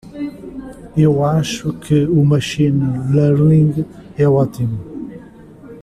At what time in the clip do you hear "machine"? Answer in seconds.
2.25-3.13